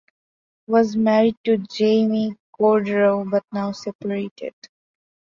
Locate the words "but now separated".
3.29-4.55